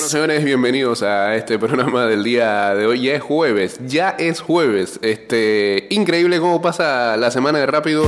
[0.00, 3.02] Bueno, señores, bienvenidos a este programa del día de hoy.
[3.02, 4.98] Ya es jueves, ya es jueves.
[5.02, 8.06] Este, increíble cómo pasa la semana de rápido.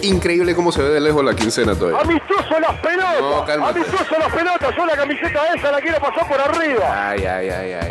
[0.00, 2.00] Increíble cómo se ve de lejos la quincena todavía.
[2.00, 3.20] Amistoso las pelotas.
[3.20, 3.80] No, cálmate.
[3.80, 4.74] Amistoso las pelotas.
[4.74, 7.10] Yo la camiseta esa la quiero pasar por arriba.
[7.10, 7.88] Ay, ay, ay, ay.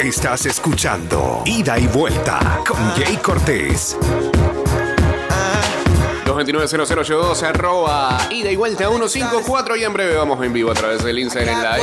[0.00, 3.96] Estás escuchando Ida y Vuelta con Jay Cortés.
[6.36, 11.18] 229-0082, arroba ida y vuelta 154 y en breve vamos en vivo a través del
[11.18, 11.82] Instagram Live.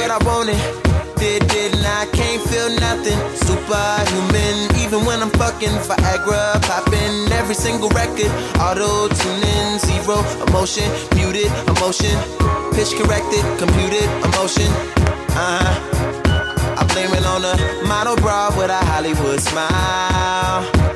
[16.76, 17.56] I blame it on a
[17.88, 20.93] model bra with a Hollywood smile.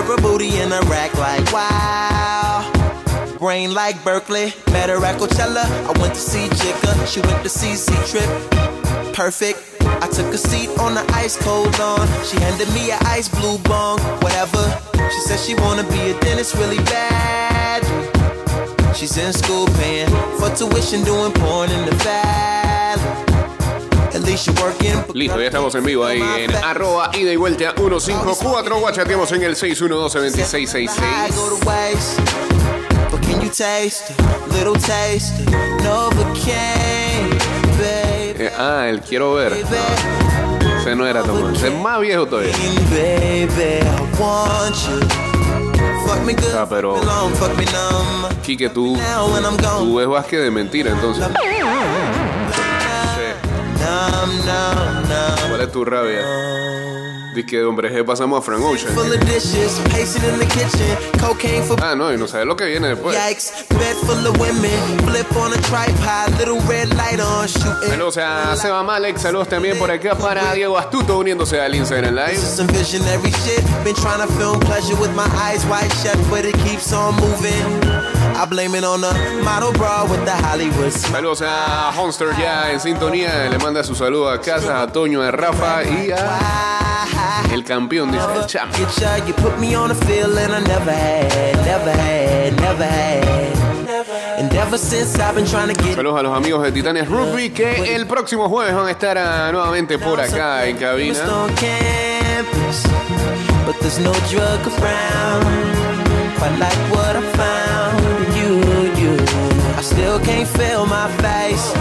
[0.00, 2.64] Stripper booty in a rack like wow.
[3.38, 5.62] Brain like Berkeley, met her at Coachella.
[5.62, 9.12] I went to see Jigga, she went to CC Trip.
[9.12, 9.58] Perfect.
[9.82, 12.08] I took a seat on the ice cold lawn.
[12.24, 14.64] She handed me a ice blue bong, whatever.
[15.10, 17.84] She said she wanna be a dentist really bad.
[18.96, 22.59] She's in school paying for tuition, doing porn in the valley.
[25.14, 28.78] Listo, ya estamos en vivo ahí en arroba ida y vuelta 154.
[28.80, 30.90] Guachateamos en el 612-2666.
[30.98, 32.20] I go to waste.
[33.10, 35.48] But can you taste a little taste of
[35.82, 37.38] Novocaine,
[37.78, 38.44] baby?
[38.44, 39.52] Eh, ah, el quiero ver.
[40.80, 41.50] Ese no era bueno.
[41.50, 42.52] Ese es más viejo todavía.
[46.56, 46.96] Ah, pero-.
[48.42, 48.96] Quique, tú,
[49.78, 51.24] tú ves básquet de mentira, entonces.
[55.48, 56.22] ¿Cuál es tu rabia?
[57.34, 58.92] Dice que de hombre G pasamos a Frank Ocean.
[61.80, 63.16] Ah, no, y no sabes lo que viene después.
[67.88, 72.36] Saludos a Seba Malek, saludos también por acá para Diego Astuto uniéndose al Instagram Live.
[78.40, 79.12] I blame it on the
[79.44, 80.92] model bra with the Hollywood.
[80.92, 85.30] Saludos a Honster ya en sintonía, le manda su saludo a casa, a Toño, a
[85.30, 88.72] Rafa y a el campeón, dice el champ.
[95.94, 99.50] Saludos a los amigos de Titanes Rugby que el próximo jueves van a estar ah,
[99.52, 101.18] nuevamente por acá en cabina.
[103.66, 105.44] But there's no drug around.
[106.38, 107.59] Quite like what I found in you, you.
[109.80, 111.72] I still can't feel my face.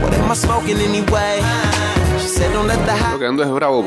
[0.00, 1.42] What am I smoking anyway?
[2.18, 3.82] She said, don't let the Lo hot que ando es bravo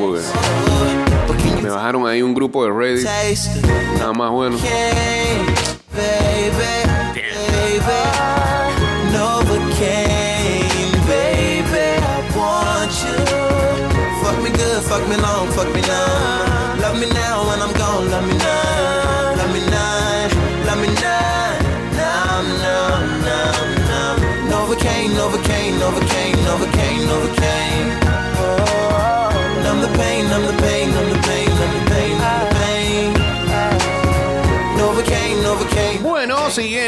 [1.26, 3.04] porque me bajaron ahí un grupo de Reddit,
[3.98, 4.56] nada más bueno.
[14.22, 16.25] Fuck me good, fuck me long,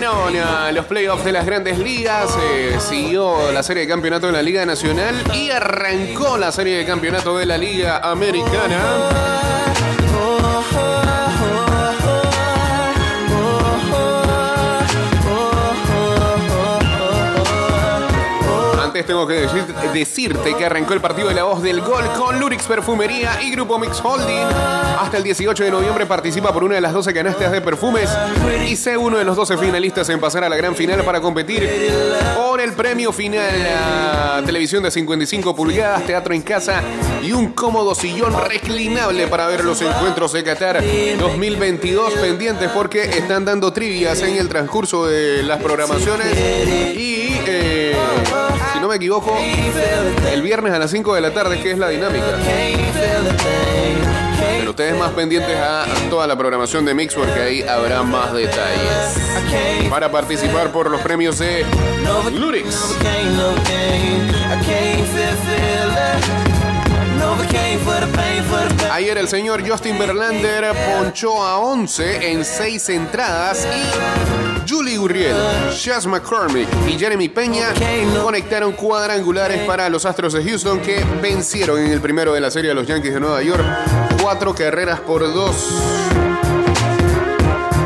[0.01, 4.65] Los playoffs de las grandes ligas, eh, siguió la serie de campeonato de la Liga
[4.65, 8.79] Nacional y arrancó la serie de campeonato de la Liga Americana.
[19.09, 19.65] Tengo que decir-
[19.95, 23.79] decirte que arrancó el partido de la voz del gol con Lurix Perfumería y Grupo
[23.79, 24.47] Mix Holding.
[25.01, 28.11] Hasta el 18 de noviembre participa por una de las 12 canastas de perfumes
[28.69, 31.67] y sé uno de los 12 finalistas en pasar a la gran final para competir
[32.37, 36.83] por el premio final a televisión de 55 pulgadas, teatro en casa
[37.23, 40.83] y un cómodo sillón reclinable para ver los encuentros de Qatar
[41.19, 47.97] 2022 pendientes porque están dando trivias en el transcurso de las programaciones y eh,
[48.88, 49.37] me equivoco
[50.32, 52.26] el viernes a las 5 de la tarde que es la dinámica.
[54.58, 59.19] Pero ustedes más pendientes a toda la programación de Mix porque ahí habrá más detalles.
[59.90, 61.64] Para participar por los premios de
[62.32, 62.96] Lurix
[68.99, 75.37] Ayer el señor Justin Verlander ponchó a 11 en 6 entradas y Julie Gurriel,
[75.73, 77.69] Chas McCormick y Jeremy Peña
[78.21, 82.73] conectaron cuadrangulares para los Astros de Houston que vencieron en el primero de la serie
[82.73, 83.65] a los Yankees de Nueva York.
[84.21, 85.71] Cuatro carreras por dos.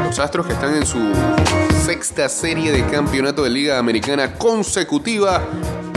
[0.06, 1.12] Los Astros que están en su
[1.84, 5.42] sexta serie de campeonato de Liga Americana consecutiva.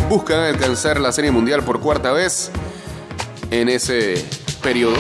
[0.10, 2.52] Buscan alcanzar la Serie Mundial por cuarta vez
[3.50, 4.96] en ese periodo.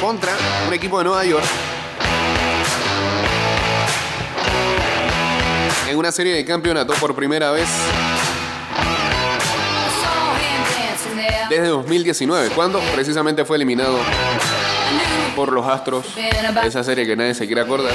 [0.00, 0.36] Contra
[0.68, 1.44] un equipo de Nueva York.
[5.88, 7.68] En una serie de campeonato por primera vez
[11.48, 13.98] desde 2019, cuando precisamente fue eliminado
[15.34, 16.06] por los Astros.
[16.62, 17.92] Esa serie que nadie se quiere acordar,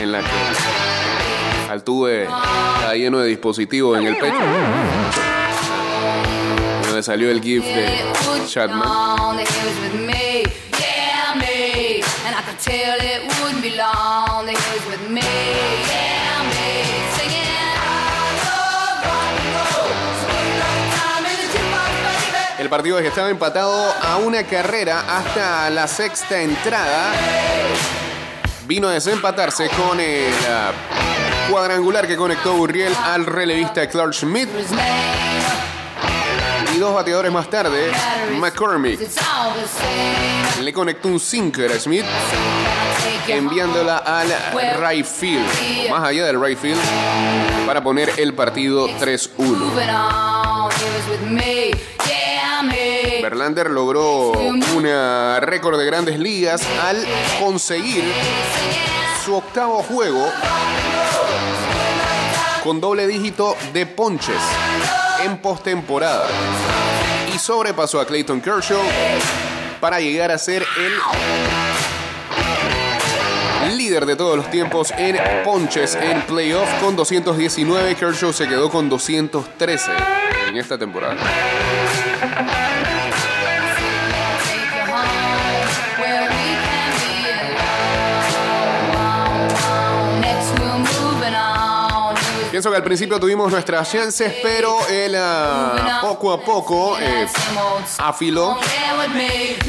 [0.00, 5.33] en la que Altuve está lleno de dispositivos en el pecho.
[7.04, 8.02] Salió el GIF de
[8.46, 9.36] Chatman.
[22.58, 27.12] El partido estaba empatado a una carrera hasta la sexta entrada.
[28.66, 34.48] Vino a desempatarse con el uh, cuadrangular que conectó Burriel al relevista Clark Schmidt.
[36.74, 37.92] Y dos bateadores más tarde,
[38.40, 38.98] McCormick.
[40.60, 42.04] Le conectó un sinker a Smith,
[43.28, 44.28] enviándola al
[44.80, 45.46] right field,
[45.88, 46.80] más allá del right field,
[47.64, 49.72] para poner el partido 3-1.
[53.22, 54.32] Verlander logró
[54.76, 57.06] una récord de grandes ligas al
[57.38, 58.02] conseguir
[59.24, 60.28] su octavo juego
[62.64, 66.26] con doble dígito de ponches en postemporada
[67.34, 68.82] y sobrepasó a Clayton Kershaw
[69.80, 70.64] para llegar a ser
[73.64, 77.94] el líder de todos los tiempos en ponches en playoff con 219.
[77.94, 79.90] Kershaw se quedó con 213
[80.48, 81.16] en esta temporada.
[92.54, 97.26] Pienso que al principio tuvimos nuestras chances, pero él uh, poco a poco eh,
[97.98, 98.56] afiló.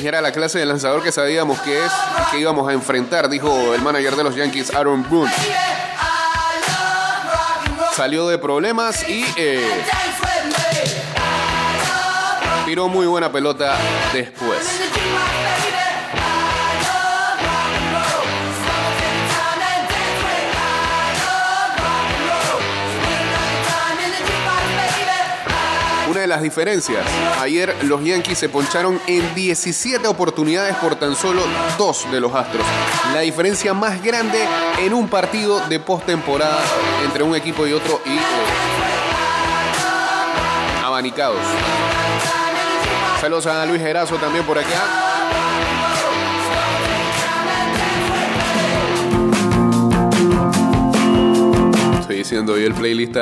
[0.03, 1.91] Era la clase de lanzador que sabíamos que es
[2.29, 5.33] que íbamos a enfrentar, dijo el manager de los Yankees, Aaron Boone.
[7.95, 9.67] Salió de problemas y eh,
[12.67, 13.79] tiró muy buena pelota
[14.13, 14.79] después.
[26.25, 27.05] De las diferencias,
[27.39, 31.43] ayer los Yankees se poncharon en 17 oportunidades por tan solo
[31.77, 32.65] dos de los Astros.
[33.13, 34.39] La diferencia más grande
[34.79, 36.63] en un partido de postemporada
[37.05, 38.19] entre un equipo y otro y eh,
[40.83, 41.37] abanicados.
[43.21, 44.83] Saludos a Luis Gerazo también por acá.
[51.99, 53.15] Estoy diciendo hoy el playlist.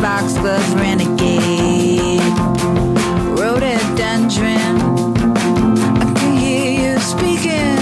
[0.00, 2.18] Foxglove Renegade,
[3.36, 4.78] Rhododendron.
[5.98, 7.76] I can hear you speaking.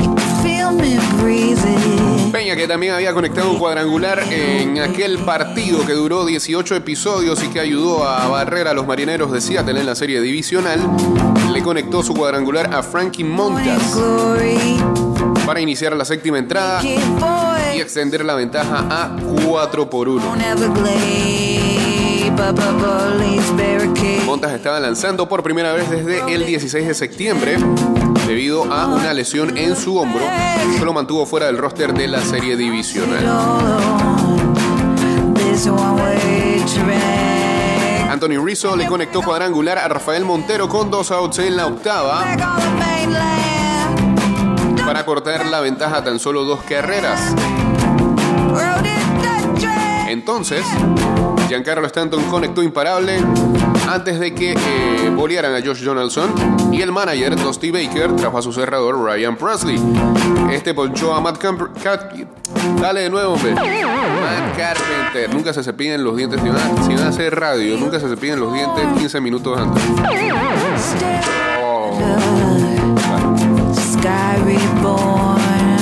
[0.00, 2.32] You can feel me breathing.
[2.32, 7.48] Peña que también había conectado un cuadrangular en aquel partido que duró 18 episodios y
[7.48, 10.80] que ayudó a barrer a los marineros de Seattle en la serie divisional,
[11.52, 13.98] le conectó su cuadrangular a Frankie Montas
[15.44, 16.80] para iniciar la séptima entrada
[17.80, 20.36] y extender la ventaja a 4 por 1.
[24.26, 27.56] Montas estaba lanzando por primera vez desde el 16 de septiembre
[28.26, 30.20] debido a una lesión en su hombro
[30.78, 33.24] que lo mantuvo fuera del roster de la serie divisional.
[38.10, 42.26] Anthony Rizzo le conectó cuadrangular a Rafael Montero con dos outs en la octava
[44.84, 47.32] para cortar la ventaja a tan solo dos carreras.
[50.10, 50.64] Entonces,
[51.48, 53.20] Giancarlo Stanton conectó imparable
[53.88, 56.32] antes de que eh, bolearan a Josh Donaldson
[56.72, 59.80] y el manager Dusty Baker trajo a su cerrador Ryan Presley.
[60.50, 62.26] Este ponchó a Matt Carpenter.
[62.80, 63.52] Dale de nuevo, hombre.
[63.54, 65.32] Matt Carpenter.
[65.32, 66.40] Nunca se cepillan los dientes.
[66.40, 69.58] Si van, a, si van a hacer radio, nunca se cepillan los dientes 15 minutos
[69.58, 69.82] antes.
[71.62, 71.98] Oh.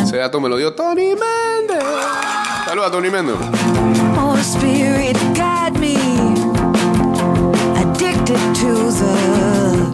[0.03, 1.85] Ese dato me lo dio Tony Méndez.
[2.67, 3.37] Saluda, Tony Méndez.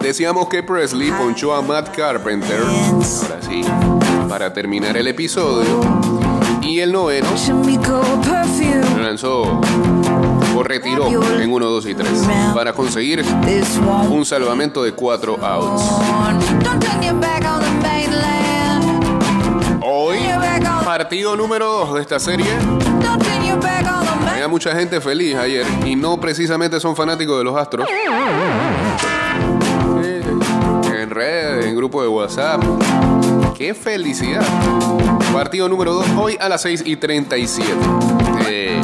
[0.01, 2.59] Decíamos que Presley ponchó a Matt Carpenter.
[2.61, 3.63] Ahora sí,
[4.29, 5.81] para terminar el episodio.
[6.61, 7.27] Y el noveno
[8.95, 9.61] lo lanzó
[10.55, 11.07] o retiró
[11.39, 12.09] en 1, 2 y 3
[12.53, 13.23] para conseguir
[14.09, 15.83] un salvamento de 4 outs.
[19.81, 20.17] Hoy,
[20.83, 22.45] partido número 2 de esta serie.
[24.47, 27.87] Mucha gente feliz ayer y no precisamente son fanáticos de los Astros.
[30.93, 32.63] En redes, en grupo de WhatsApp.
[33.57, 34.45] ¡Qué felicidad!
[35.33, 37.69] Partido número 2 hoy a las 6 y 37.
[38.47, 38.79] Eh,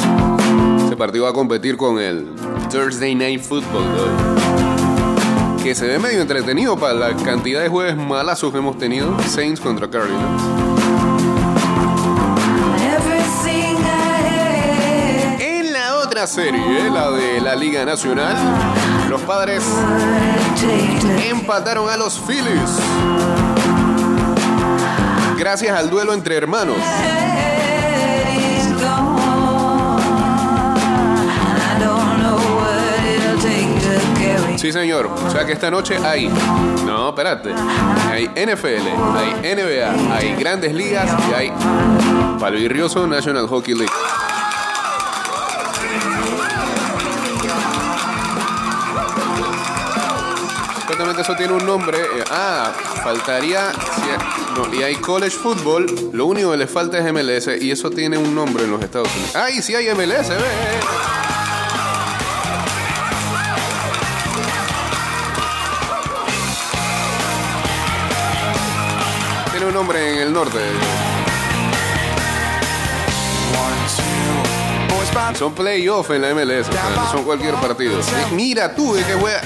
[0.84, 2.28] este partido va a competir con el
[2.72, 3.86] Thursday Night Football.
[5.64, 9.16] Que se ve medio entretenido para la cantidad de jueves malazos que hemos tenido.
[9.22, 10.81] Saints contra Cardinals.
[16.22, 18.36] Otra serie, la de la Liga Nacional,
[19.10, 19.64] los padres
[21.28, 22.78] empataron a los Phillies
[25.36, 26.76] gracias al duelo entre hermanos.
[34.58, 35.08] Sí, señor.
[35.08, 36.30] O sea que esta noche hay.
[36.86, 37.52] No, espérate.
[38.12, 38.88] Hay NFL,
[39.18, 41.54] hay NBA, hay grandes ligas y hay
[42.40, 43.92] Palvirrioso National Hockey League.
[51.20, 51.98] Eso tiene un nombre.
[52.00, 52.72] Eh, ah,
[53.04, 53.72] faltaría.
[54.56, 55.86] no, y hay college football.
[56.14, 59.10] Lo único que le falta es MLS y eso tiene un nombre en los Estados
[59.14, 59.36] Unidos.
[59.36, 60.30] ¡Ay, sí hay MLS!
[69.52, 70.60] Tiene un nombre en el norte.
[75.38, 76.68] Son playoffs en la MLS,
[77.12, 78.00] son cualquier partido.
[78.32, 79.42] Mira tú de qué wea.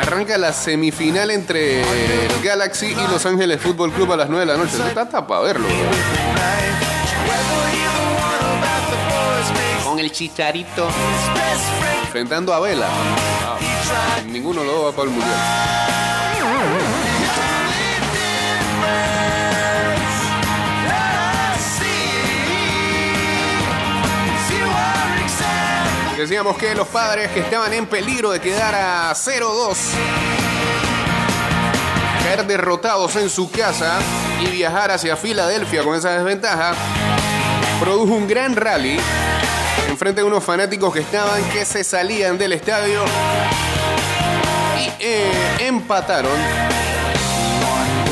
[0.00, 4.52] Arranca la semifinal entre el Galaxy y Los Ángeles Fútbol Club a las 9 de
[4.52, 4.76] la noche.
[4.76, 5.68] Eso está para verlo.
[9.84, 10.88] Con el chicharito.
[12.04, 12.88] Enfrentando a Vela.
[12.88, 13.58] Ah,
[14.26, 15.99] ninguno lo va para el mundial.
[26.20, 29.74] Decíamos que los padres que estaban en peligro de quedar a 0-2,
[32.22, 33.98] caer derrotados en su casa
[34.38, 36.74] y viajar hacia Filadelfia con esa desventaja,
[37.80, 39.00] produjo un gran rally
[39.88, 43.02] enfrente de unos fanáticos que estaban que se salían del estadio
[44.78, 46.38] y eh, empataron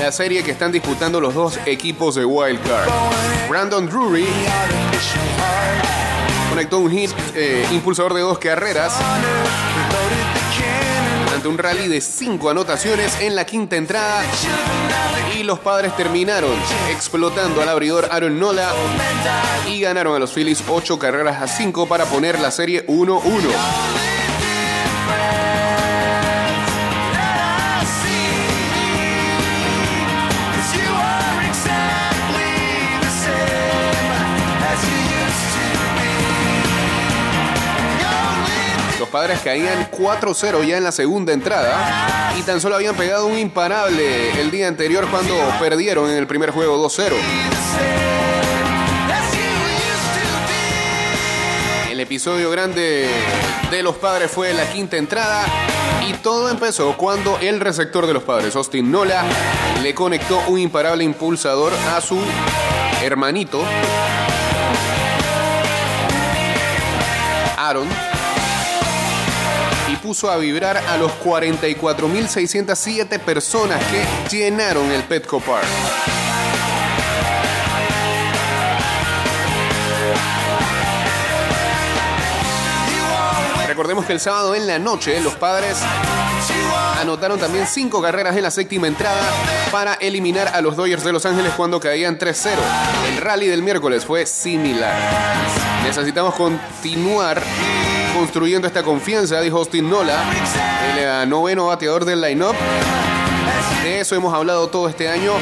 [0.01, 2.89] la serie que están disputando los dos equipos de Wild Card.
[3.51, 4.27] Brandon Drury
[6.49, 8.95] conectó un hit eh, impulsador de dos carreras.
[11.35, 14.25] Ante un rally de cinco anotaciones en la quinta entrada.
[15.39, 16.51] Y los padres terminaron
[16.91, 18.73] explotando al abridor Aaron Nola.
[19.69, 23.21] Y ganaron a los Phillies ocho carreras a cinco para poner la serie 1-1.
[39.19, 44.41] Padres caían 4-0 ya en la segunda entrada y tan solo habían pegado un imparable
[44.41, 47.15] el día anterior cuando perdieron en el primer juego 2-0.
[51.91, 53.09] El episodio grande
[53.73, 55.47] de los padres fue la quinta entrada
[56.09, 59.25] y todo empezó cuando el receptor de los padres, Austin Nola,
[59.83, 62.21] le conectó un imparable impulsador a su
[63.03, 63.65] hermanito,
[67.57, 68.08] Aaron
[70.09, 74.03] puso a vibrar a los 44.607 personas que
[74.35, 75.67] llenaron el Petco Park.
[83.67, 85.77] Recordemos que el sábado en la noche los padres
[87.01, 89.21] anotaron también cinco carreras en la séptima entrada
[89.71, 92.51] para eliminar a los Dodgers de Los Ángeles cuando caían 3-0.
[93.09, 94.95] El rally del miércoles fue similar.
[95.85, 97.43] Necesitamos continuar
[98.15, 100.23] construyendo esta confianza, dijo Austin Nola,
[100.93, 102.57] el eh, noveno bateador del line-up.
[103.83, 105.33] De eso hemos hablado todo este año.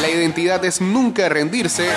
[0.00, 1.88] La identidad es nunca rendirse,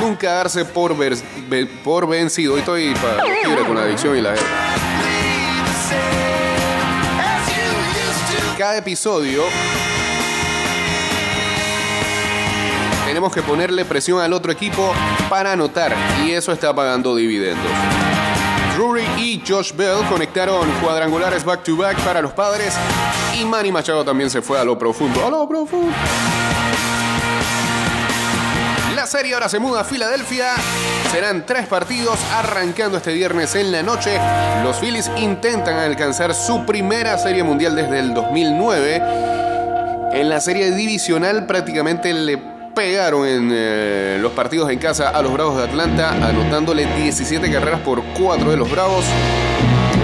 [0.00, 0.96] nunca darse por,
[1.84, 2.56] por vencido.
[2.56, 3.22] Y estoy para
[3.66, 4.73] con la adicción y la guerra.
[8.58, 9.42] Cada episodio
[13.04, 14.92] tenemos que ponerle presión al otro equipo
[15.28, 15.94] para anotar
[16.24, 17.70] y eso está pagando dividendos.
[18.76, 22.74] Drury y Josh Bell conectaron cuadrangulares back to back para los padres
[23.36, 25.26] y Manny Machado también se fue a lo profundo.
[25.26, 25.92] A lo profundo.
[29.14, 30.56] Serie ahora se muda a Filadelfia.
[31.12, 34.18] Serán tres partidos arrancando este viernes en la noche.
[34.64, 39.02] Los Phillies intentan alcanzar su primera serie mundial desde el 2009.
[40.14, 42.38] En la serie divisional prácticamente le
[42.74, 47.82] pegaron en eh, los partidos en casa a los Bravos de Atlanta, anotándole 17 carreras
[47.82, 49.04] por 4 de los Bravos.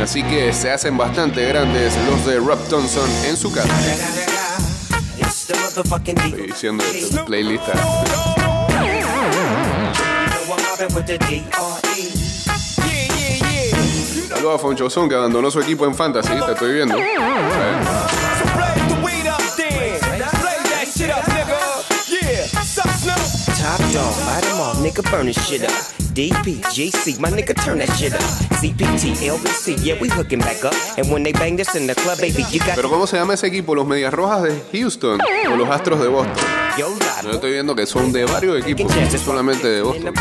[0.01, 3.75] Así que se hacen bastante grandes los de Rob Thompson en su casa.
[5.17, 6.85] Estoy diciendo
[10.83, 11.05] esto,
[11.83, 12.51] playlist.
[14.29, 16.95] Saludos a Fonchozón que abandonó su equipo en Fantasy, te estoy viendo.
[23.61, 25.71] Top dog, bite all, nigga, burn this shit up.
[26.15, 28.21] DP, GC, my nigga, turn that shit up.
[28.61, 30.75] CPT, LBC, yeah, we hooking back up.
[30.97, 33.35] And when they bang this in the club, baby, you got Pero ¿cómo se llama
[33.35, 33.75] ese equipo?
[33.75, 35.21] ¿Los Medias Rojas de Houston
[35.53, 36.70] o los Astros de Boston?
[37.23, 40.15] Yo estoy viendo que son de varios equipos, no solamente de Boston.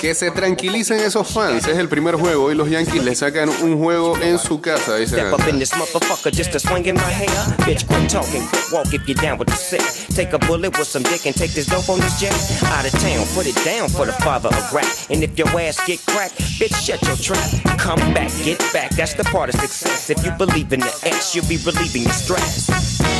[0.00, 1.66] Que se tranquilicen esos fans.
[1.66, 4.96] Es el primer juego y los Yankees le sacan un juego en su casa.
[4.96, 5.18] Dicen.
[5.18, 7.28] Step up in this motherfucker just to swing in my hair.
[7.66, 9.82] Bitch, quit talking, quit walk if you're down with the sick.
[10.14, 12.34] Take a bullet with some dick and take this dope on this jet.
[12.64, 14.86] Out of town, put it down for the father of rap.
[15.10, 17.78] And if your ass get cracked, bitch, shut your trap.
[17.78, 20.10] Come back, get back, that's the part of success.
[20.10, 23.13] If you believe in the X, you'll be relieving your stress.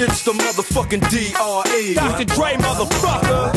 [0.00, 1.94] It's the motherfucking DRE.
[1.94, 2.24] Dr.
[2.24, 3.50] Dre, motherfucker.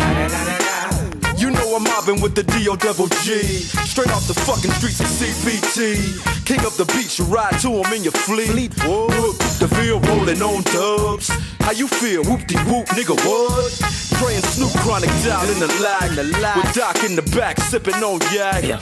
[1.40, 2.78] You know I'm mobbing with the D.O.
[2.78, 3.44] double G.
[3.86, 6.46] Straight off the fucking streets of CPT.
[6.46, 8.74] King of the beach, you ride to him in your fleet.
[8.82, 11.30] Whoop, the field rolling on dubs.
[11.62, 12.24] How you feel?
[12.24, 13.70] Whoop de whoop, nigga, what?
[14.18, 16.10] Praying Snoop Chronic down in the lag.
[16.16, 16.58] The lag.
[16.58, 18.82] With Doc in the back, sipping on yak.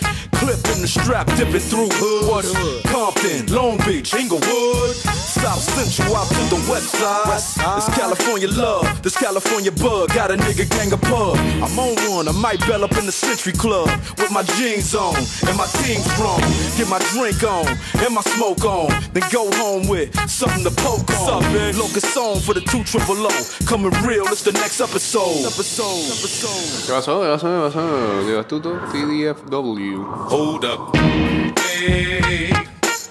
[0.50, 2.84] Clip in the strap, dipping through hood.
[2.89, 4.96] Compton, Long Beach, Inglewood.
[4.96, 7.77] South Central out to the west side.
[7.77, 10.10] This California love, this California bug.
[10.10, 11.38] Got a nigga gang of pub.
[11.62, 13.93] I'm on one, I might bell up in the Century Club.
[14.17, 15.13] With my jeans on
[15.45, 16.41] and my team strong.
[16.82, 17.69] Get my drink on
[18.02, 18.89] and my smoke on.
[19.13, 21.30] Then go home with something to poke on.
[21.30, 21.78] What's up, man?
[21.78, 23.34] Locust song for the two triple O.
[23.69, 25.45] Coming real, it's the next episode.
[25.45, 26.89] Episode, episode.
[26.89, 27.21] ¿Qué pasó?
[27.21, 27.47] ¿Qué pasó?
[27.54, 28.26] ¿Qué pasó?
[28.26, 30.38] De Astuto, TDFW.
[30.39, 30.95] Hold up.
[30.95, 32.49] Hey,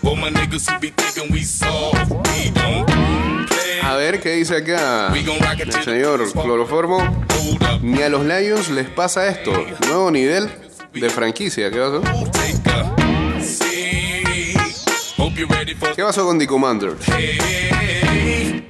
[0.03, 2.87] well, my niggas who be thinking we soft, we don't
[3.47, 3.81] play.
[3.83, 6.33] A ver qué dice acá el señor.
[6.33, 7.27] Cloroformo.
[7.83, 9.53] Ni a los Lions les pasa esto.
[9.89, 10.49] Nuevo nivel
[10.95, 11.71] de franquicia.
[11.71, 12.01] ¿Qué pasó?
[15.97, 17.05] ¿Qué pasó con The Commanders?
[17.09, 18.65] hey.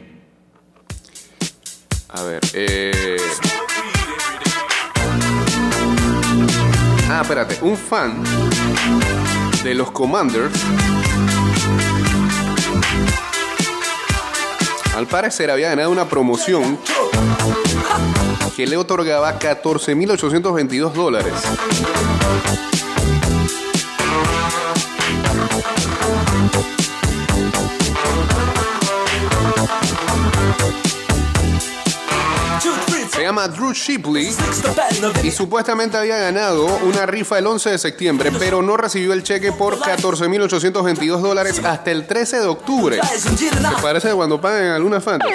[2.08, 3.18] A ver, eh.
[7.18, 7.58] Ah, espérate.
[7.62, 8.22] Un fan
[9.64, 10.54] de los Commanders.
[14.96, 16.78] Al parecer había ganado una promoción
[18.54, 21.34] que le otorgaba 14.822 dólares.
[33.18, 34.32] Se llama Drew Shipley
[35.24, 39.50] y supuestamente había ganado una rifa el 11 de septiembre, pero no recibió el cheque
[39.50, 43.00] por 14.822 dólares hasta el 13 de octubre.
[43.60, 45.32] Me parece cuando pagan alguna fantasy.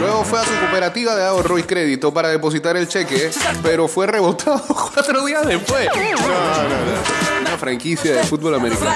[0.00, 3.30] Luego fue a su cooperativa de ahorro y crédito para depositar el cheque,
[3.62, 4.60] pero fue rebotado
[4.92, 5.86] cuatro días después.
[5.94, 7.31] No, no, no.
[7.62, 8.90] Franquicia de fútbol americano.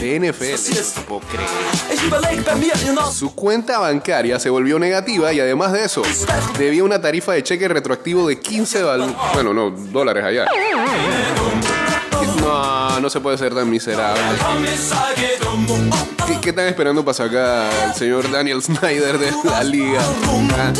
[0.00, 0.54] De NFL.
[0.96, 1.46] No puedo creer.
[3.12, 6.00] Su cuenta bancaria se volvió negativa y además de eso,
[6.58, 9.14] debía una tarifa de cheque retroactivo de 15 dólares.
[9.34, 10.46] Bueno, no, dólares allá.
[12.40, 14.22] No, no se puede ser tan miserable.
[16.26, 20.00] ¿Qué, qué están esperando para sacar al señor Daniel Snyder de la liga?
[20.56, 20.72] Ah,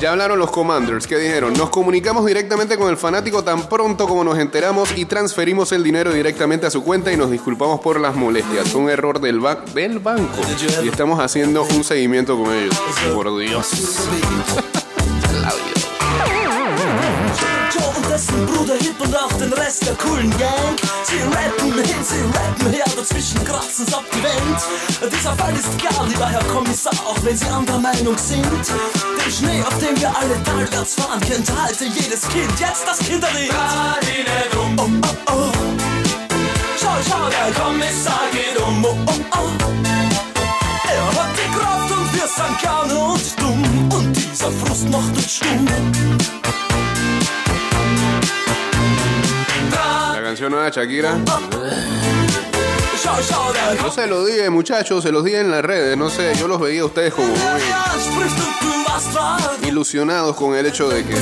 [0.00, 1.52] ya hablaron los Commanders, ¿qué dijeron?
[1.54, 6.12] Nos comunicamos directamente con el fanático tan pronto como nos enteramos y transferimos el dinero
[6.12, 8.68] directamente a su cuenta y nos disculpamos por las molestias.
[8.68, 10.40] Fue un error del, ba- del banco
[10.84, 12.76] y estamos haciendo un seguimiento con ellos.
[13.14, 13.68] Por Dios.
[18.36, 20.76] Dessen Bruder Hip und auch den Rest der coolen Gang.
[21.04, 25.12] Sie rappen hin, sie rappen her, dazwischen kratzen's ab die Wand.
[25.12, 28.44] Dieser Fall ist egal, lieber Herr Kommissar, auch wenn Sie anderer Meinung sind.
[28.44, 32.60] Den Schnee, auf dem wir alle talwärts fahren, kennt halte jedes Kind.
[32.60, 33.52] Jetzt das Kinderlied.
[34.54, 34.88] Oh, oh,
[35.28, 35.52] oh.
[36.78, 38.84] Schau, schau, der Kommissar geht um.
[38.84, 39.48] Oh, oh, oh.
[40.88, 43.92] Er hat die Kraft und wir sind gerne und dumm.
[43.92, 44.16] Und
[45.30, 45.66] stumm.
[50.36, 51.16] Canción nueva de Shakira.
[53.82, 55.96] Yo se los dije, muchachos, se los dije en las redes.
[55.96, 57.38] No sé, yo los veía a ustedes como muy
[59.66, 61.14] ilusionados con el hecho de que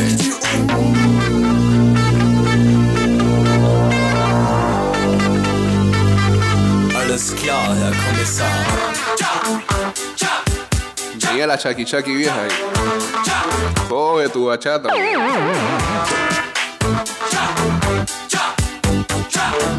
[11.28, 12.50] venía la Chaki Chaki vieja ahí.
[13.88, 14.88] Coge tu bachata.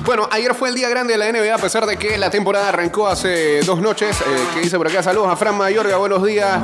[0.06, 2.70] Bueno, ayer fue el día grande de la NBA, a pesar de que la temporada
[2.70, 4.16] arrancó hace dos noches.
[4.22, 6.60] Eh, que dice por acá, saludos a Fran Mayorga, buenos días.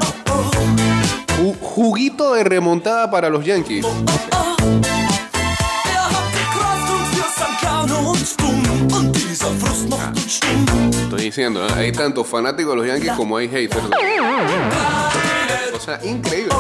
[1.40, 3.86] Ju- juguito de remontada para los Yankees.
[11.04, 11.72] Estoy diciendo, ¿eh?
[11.76, 13.84] hay tanto fanáticos de los Yankees como hay haters.
[15.76, 16.54] O sea, increíble.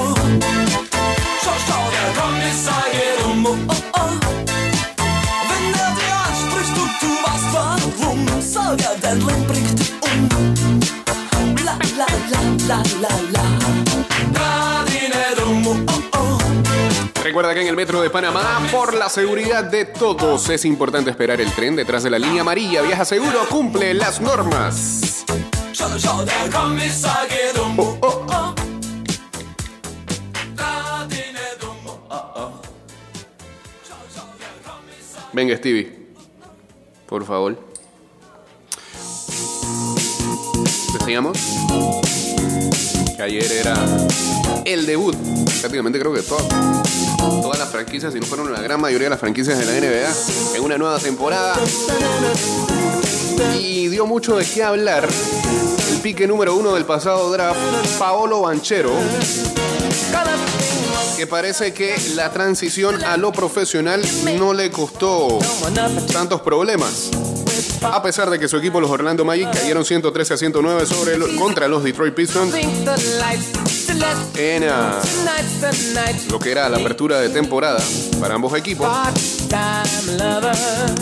[8.71, 8.77] La,
[11.97, 13.43] la, la, la, la, la.
[15.43, 16.37] Oh, oh.
[17.21, 21.41] Recuerda que en el metro de Panamá, por la seguridad de todos, es importante esperar
[21.41, 22.81] el tren detrás de la línea amarilla.
[22.81, 25.25] Viaja seguro, cumple las normas.
[27.77, 28.55] Oh, oh.
[35.33, 36.07] Venga, Stevie.
[37.05, 37.70] Por favor.
[40.93, 41.37] Decíamos
[43.15, 43.73] que ayer era
[44.65, 45.15] el debut,
[45.59, 46.47] prácticamente creo que todo-
[47.41, 50.55] todas las franquicias, si no fueron la gran mayoría de las franquicias de la NBA,
[50.57, 51.55] en una nueva temporada.
[53.59, 55.07] Y dio mucho de qué hablar
[55.91, 57.59] el pique número uno del pasado draft,
[57.97, 58.91] Paolo Banchero,
[61.17, 64.01] que parece que la transición a lo profesional
[64.37, 65.39] no le costó
[66.11, 67.09] tantos problemas.
[67.83, 71.27] A pesar de que su equipo, los Orlando Magic, cayeron 113 a 109 sobre lo-
[71.37, 72.53] contra los Detroit Pistons
[74.37, 74.65] en
[76.29, 77.79] lo que era la apertura de temporada
[78.19, 78.87] para ambos equipos.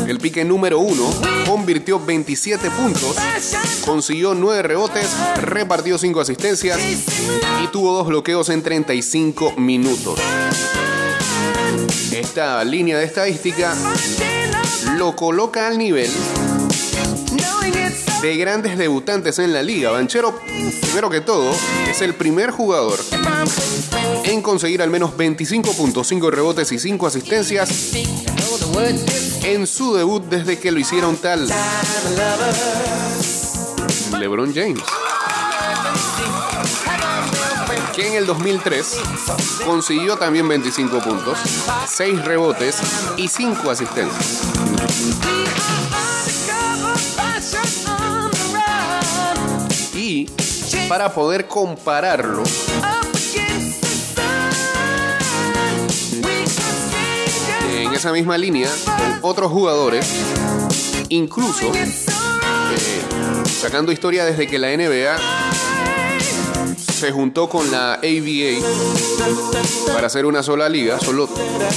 [0.07, 1.13] El pique número uno
[1.45, 3.15] convirtió 27 puntos,
[3.85, 5.09] consiguió 9 rebotes,
[5.41, 6.79] repartió 5 asistencias
[7.63, 10.19] y tuvo dos bloqueos en 35 minutos.
[12.11, 13.75] Esta línea de estadística
[14.97, 16.09] lo coloca al nivel
[18.21, 19.91] de grandes debutantes en la liga.
[19.91, 20.39] Banchero,
[20.81, 21.51] primero que todo,
[21.89, 22.99] es el primer jugador
[24.25, 27.93] en conseguir al menos 25 puntos, 5 rebotes y 5 asistencias
[29.43, 31.49] en su debut desde que lo hicieron tal
[34.19, 34.83] LeBron James.
[37.95, 38.97] Que en el 2003
[39.65, 41.37] consiguió también 25 puntos,
[41.87, 42.77] 6 rebotes
[43.17, 44.41] y 5 asistencias.
[50.89, 52.41] Para poder compararlo,
[57.71, 60.03] en esa misma línea, con otros jugadores,
[61.09, 61.91] incluso eh,
[63.61, 65.15] sacando historia desde que la NBA
[66.75, 68.59] se juntó con la ABA
[69.93, 71.29] para hacer una sola liga, solo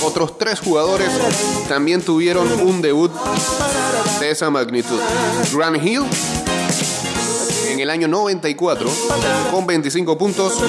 [0.03, 1.11] otros tres jugadores
[1.69, 3.13] también tuvieron un debut
[4.21, 4.99] de esa magnitud.
[5.53, 6.03] Grant Hill
[7.73, 8.91] en el año 94
[9.51, 10.63] con 25 puntos,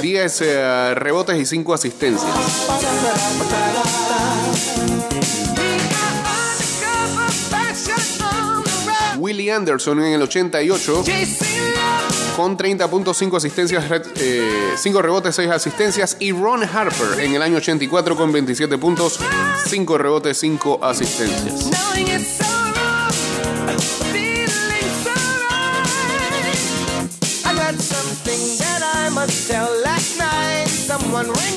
[0.00, 2.30] 10 eh, rebotes y 5 asistencias.
[9.18, 11.04] Willie Anderson en el 88
[12.36, 13.84] con 30.5 asistencias,
[14.76, 16.16] 5 rebotes, 6 asistencias.
[16.20, 19.18] Y Ron Harper en el año 84 con 27 puntos,
[19.66, 21.70] 5 rebotes, 5 asistencias.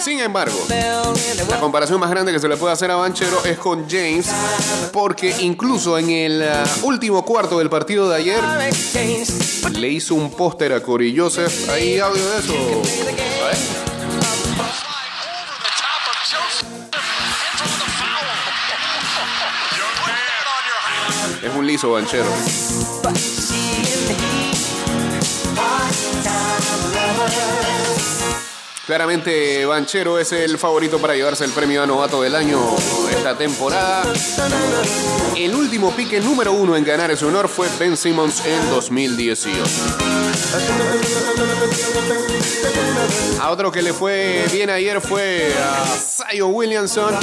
[0.02, 0.56] Sin embargo,
[1.50, 4.28] la comparación más grande que se le puede hacer a Banchero es con James,
[4.92, 8.40] porque incluso en el uh, último cuarto del partido de ayer
[9.72, 11.70] le hizo un póster a Corey Joseph.
[11.70, 12.54] ¿Hay audio de eso?
[12.54, 13.58] A ver.
[21.44, 22.26] Es un liso Banchero.
[28.86, 32.60] Claramente Banchero es el favorito para llevarse el premio a novato del año
[33.10, 34.04] esta temporada.
[35.36, 39.64] El último pique número uno en ganar ese honor fue Ben Simmons en 2018.
[43.42, 45.86] A otro que le fue bien ayer fue a
[46.30, 47.16] Zion Williamson.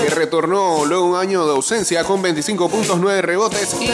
[0.00, 3.90] Que retornó luego un año de ausencia con 25 puntos, 9 rebotes y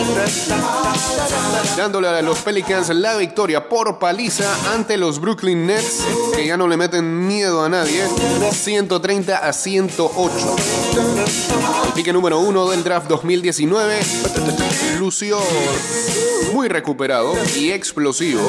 [1.76, 6.68] dándole a los Pelicans la victoria por paliza ante los Brooklyn Nets, que ya no
[6.68, 8.04] le meten miedo a nadie,
[8.52, 10.56] 130 a 108.
[11.94, 14.00] Pique número 1 del draft 2019,
[14.98, 15.38] lució
[16.52, 18.42] muy recuperado y explosivo.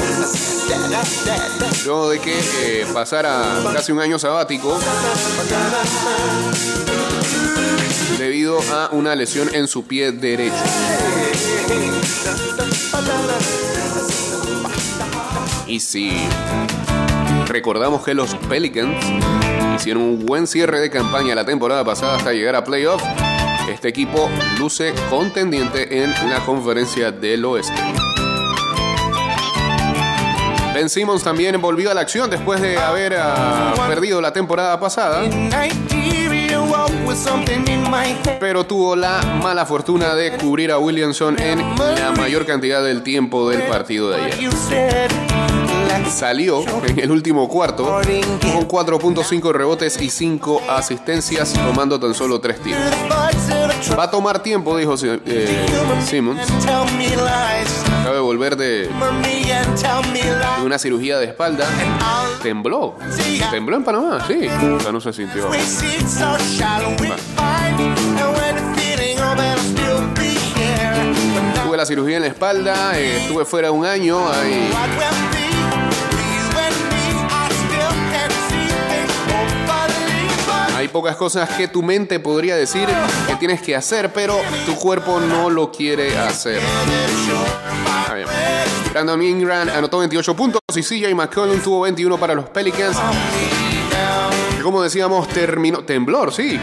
[1.86, 4.78] Luego de que eh, pasara casi un año sabático
[8.18, 10.56] debido a una lesión en su pie derecho.
[15.68, 16.12] Y si
[17.48, 19.06] recordamos que los Pelicans
[19.76, 23.02] hicieron un buen cierre de campaña la temporada pasada hasta llegar a playoff,
[23.70, 27.82] este equipo luce contendiente en la conferencia del oeste.
[30.74, 35.24] Ben Simmons también volvió a la acción después de haber ah, perdido la temporada pasada.
[38.40, 43.50] Pero tuvo la mala fortuna de cubrir a Williamson en la mayor cantidad del tiempo
[43.50, 44.50] del partido de ayer.
[46.10, 52.60] Salió en el último cuarto con 4.5 rebotes y 5 asistencias, tomando tan solo 3
[52.62, 52.82] tiros.
[53.98, 55.66] Va a tomar tiempo, dijo eh,
[56.06, 56.40] Simmons.
[58.12, 58.90] Acaba de volver de,
[60.60, 61.66] de una cirugía de espalda.
[62.44, 62.98] Tembló.
[63.50, 64.50] Tembló en Panamá, sí.
[64.82, 65.48] Sea, no se sintió.
[71.64, 74.28] Tuve la cirugía en la espalda, eh, estuve fuera un año.
[74.30, 74.70] Ahí.
[80.82, 82.90] Hay pocas cosas que tu mente podría decir
[83.28, 86.60] que tienes que hacer, pero tu cuerpo no lo quiere hacer.
[88.92, 92.98] Brandon Ingram anotó 28 puntos y CJ McCollum tuvo 21 para los Pelicans.
[94.64, 95.84] Como decíamos, terminó.
[95.84, 96.60] Temblor, sí.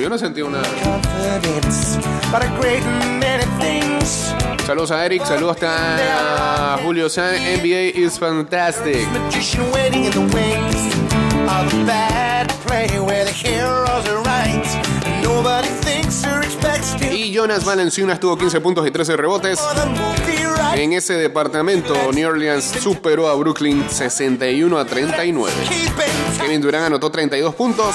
[0.00, 0.62] Yo no sentí una.
[4.64, 7.34] Saludos a Eric, saludos a Julio San.
[7.34, 9.08] NBA is fantastic.
[17.10, 19.58] Y Jonas Valenciunas tuvo 15 puntos y 13 rebotes.
[20.74, 25.52] En ese departamento, New Orleans superó a Brooklyn 61 a 39.
[26.40, 27.94] Kevin Durant anotó 32 puntos.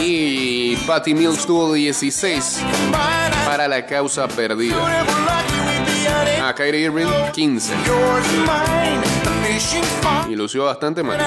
[0.00, 2.60] Y Patty Mills tuvo 16
[3.44, 4.76] para la causa perdida.
[6.06, 7.74] A Kyrie Irving 15.
[10.28, 11.18] Y lució bastante mal.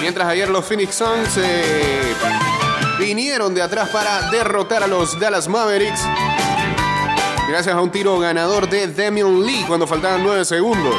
[0.00, 2.14] Mientras ayer los Phoenix Suns eh,
[2.98, 6.00] vinieron de atrás para derrotar a los Dallas Mavericks.
[7.48, 10.94] Gracias a un tiro ganador de Damian Lee cuando faltaban 9 segundos.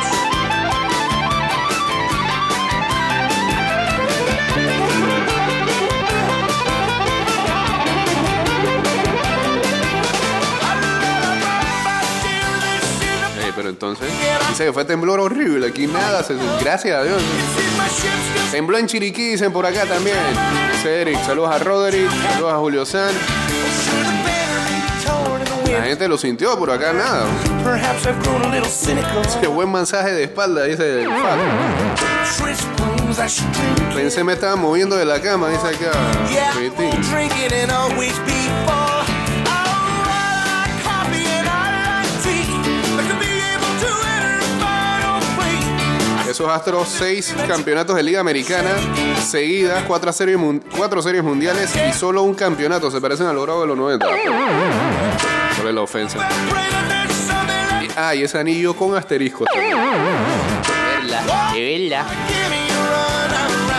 [13.38, 14.10] Eh, pero entonces,
[14.50, 15.68] dice que fue temblor horrible.
[15.68, 16.26] Aquí nada,
[16.62, 17.22] gracias a Dios.
[18.52, 20.18] Tembló en Chiriquí, dicen por acá también.
[20.72, 23.12] Dice Eric, saludos a Roderick, saludos a Julio San.
[25.80, 27.26] La gente lo sintió, por acá nada.
[29.40, 31.40] Qué buen mensaje de espalda, dice el Fat.
[33.96, 35.92] Pensé me estaba moviendo de la cama, dice acá.
[46.30, 48.72] Esos Astros, seis campeonatos de Liga Americana
[49.30, 50.40] seguidas, cuatro series,
[50.76, 52.90] cuatro series mundiales y solo un campeonato.
[52.90, 54.08] Se parecen al logrado de los 90.
[55.72, 56.18] La ofensa.
[57.84, 59.46] Y- Ah, y ese anillo con asterisco.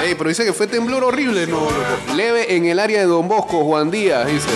[0.02, 1.74] Ey, pero dice que fue temblor horrible, no, loco.
[2.16, 4.48] Leve en el área de Don Bosco, Juan Díaz, dice.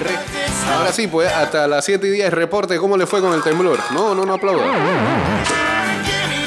[0.00, 3.42] Re- Ahora sí, pues hasta las 7 y 10 reporte cómo le fue con el
[3.42, 3.78] temblor.
[3.92, 4.64] No, no, no aplauda.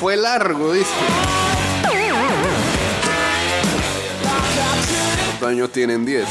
[0.00, 0.88] Fue largo, dice.
[5.26, 6.26] ¿Cuántos años tienen 10?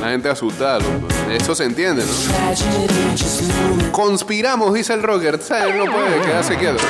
[0.00, 0.80] La gente asustada.
[1.30, 2.12] Eso se entiende, ¿no?
[3.92, 5.40] Conspiramos, dice el rocker.
[5.40, 5.76] ¿Sabes?
[5.76, 6.82] No puede quedarse quieto.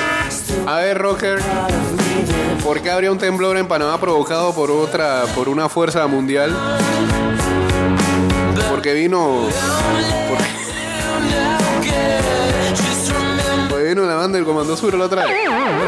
[0.67, 1.41] A ver, rocker.
[2.65, 6.57] ¿Por qué habría un temblor en Panamá provocado por otra, por una fuerza mundial?
[8.71, 9.49] Porque vino.
[13.69, 15.37] Porque, vino la banda del Comando Sur la otra vez.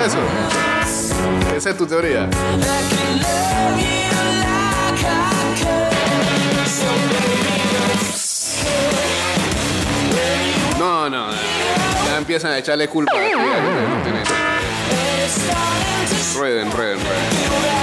[0.06, 0.18] Eso.
[1.56, 2.28] Esa es tu teoría.
[11.10, 13.12] Ya empiezan a echarle culpa.
[16.36, 17.78] Rueden, rueden, rueden.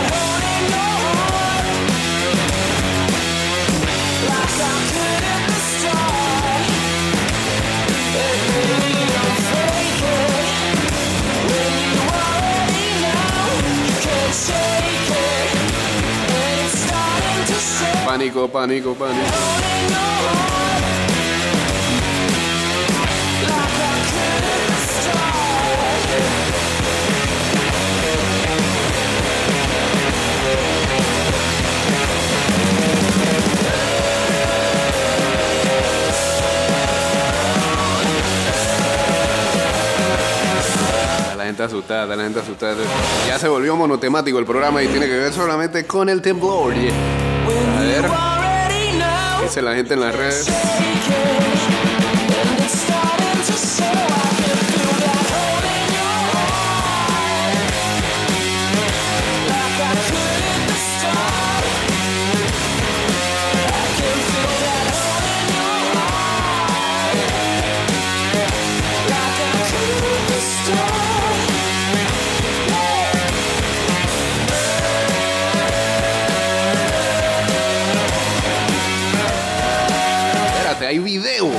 [18.06, 20.65] Pánico, pánico, pánico.
[41.46, 42.76] La gente asustada, la gente asustada.
[43.28, 46.74] Ya se volvió monotemático el programa y tiene que ver solamente con el temblor.
[46.74, 48.06] A ver.
[49.44, 50.48] Dice la gente en las redes.
[80.86, 81.50] Hay video.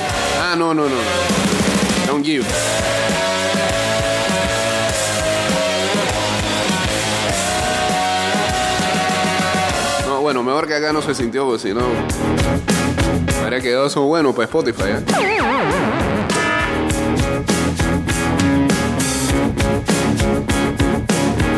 [0.41, 0.91] Ah, no, no, no.
[0.91, 2.07] no.
[2.07, 2.47] Don't give.
[10.07, 11.83] No, bueno, mejor que acá no se sintió, porque si no.
[13.43, 15.05] Habría quedado eso bueno para Spotify, ¿eh?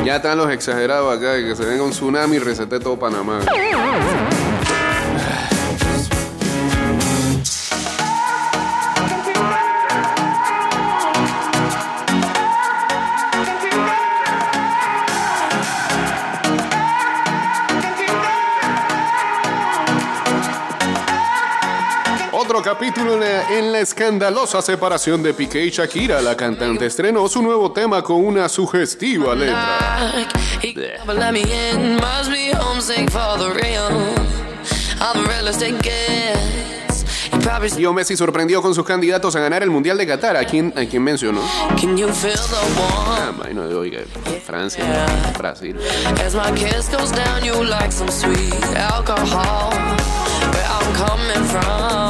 [0.07, 3.41] Ya están los exagerados acá de que se venga un tsunami y resete todo Panamá.
[22.69, 26.21] Capítulo en la, en la escandalosa separación de Piqué y Shakira.
[26.21, 30.23] La cantante estrenó su nuevo tema con una sugestiva letra.
[37.79, 40.37] Leo Messi sorprendió con sus candidatos a ganar el Mundial de Qatar.
[40.37, 41.41] ¿A quién, a quién mencionó?
[43.09, 44.01] Ah, imagino, oiga,
[44.45, 44.85] Francia,
[45.39, 45.75] Brasil.
[50.99, 52.08] Coming from,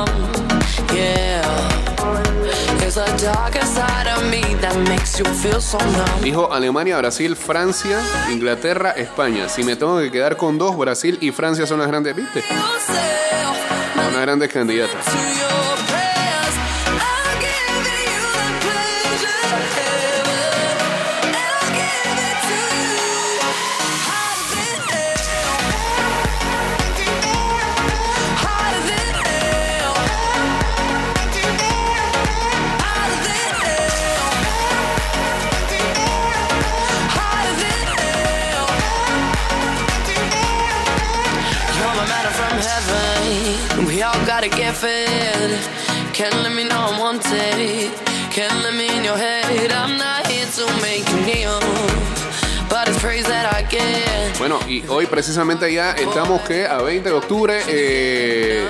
[6.23, 9.49] Dijo Alemania, Brasil, Francia, Inglaterra, España.
[9.49, 12.43] Si me tengo que quedar con dos, Brasil y Francia son las grandes, ¿viste?
[13.95, 15.05] Son las grandes candidatas.
[44.41, 45.51] Gotta get fed.
[46.15, 47.91] Can't let me know I'm wanted.
[48.31, 49.73] Can't let me in your head.
[49.73, 51.59] I'm not here to make you kneel.
[54.39, 57.61] Bueno, y hoy precisamente ya estamos que a 20 de octubre.
[57.67, 58.69] Eh...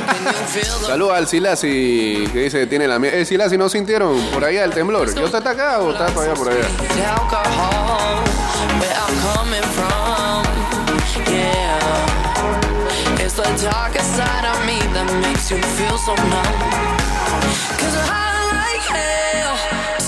[0.86, 3.12] Saludos al Silasi que dice que tiene la mía.
[3.14, 5.12] Eh, Silasi, ¿no sintieron por allá el temblor?
[5.14, 6.68] ¿Yo está acá o está para allá por allá?
[14.96, 16.54] I'm that makes you feel so numb.
[17.82, 19.58] Cause I'm high like hell.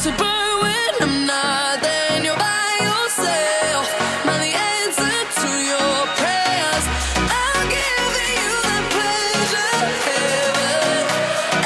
[0.03, 1.83] To burn when I'm not.
[1.83, 3.85] Then you're by yourself.
[4.25, 6.85] Now the answer to your prayers.
[7.19, 9.75] I'll give you the pleasure
[10.07, 11.03] heaven.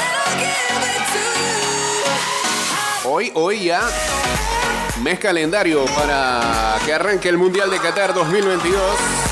[0.01, 3.05] And I'll give it to you.
[3.05, 3.81] Hoy, hoy ya.
[5.03, 9.30] Mes calendario para que arranque el Mundial de Qatar 2022.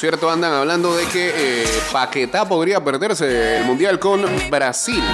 [0.00, 5.04] Cierto, andan hablando de que eh, Paquetá podría perderse el Mundial con Brasil.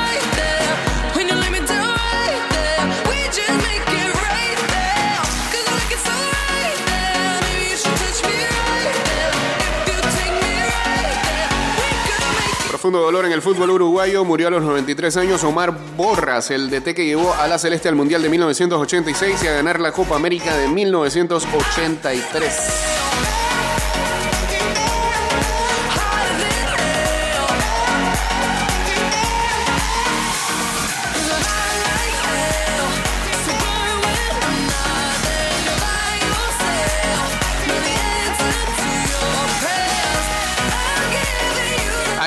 [12.68, 14.24] Profundo dolor en el fútbol uruguayo.
[14.24, 17.96] Murió a los 93 años Omar Borras, el DT que llevó a la Celeste al
[17.96, 22.95] Mundial de 1986 y a ganar la Copa América de 1983.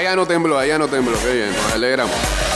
[0.10, 1.16] Allá no tembló, allá no tembló.
[1.20, 2.49] Qué bien, nos alegramos.